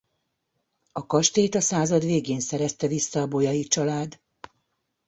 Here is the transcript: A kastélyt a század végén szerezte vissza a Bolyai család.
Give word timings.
A 0.91 1.05
kastélyt 1.05 1.55
a 1.55 1.61
század 1.61 2.03
végén 2.03 2.39
szerezte 2.39 2.87
vissza 2.87 3.21
a 3.21 3.27
Bolyai 3.27 3.63
család. 3.63 4.19